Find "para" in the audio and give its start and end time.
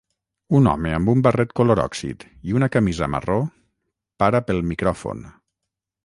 4.23-4.41